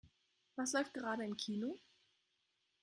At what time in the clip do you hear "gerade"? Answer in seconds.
0.95-1.23